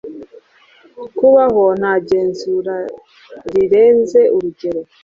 [1.17, 2.75] kubaho nta genzura
[3.53, 4.81] birenze urugero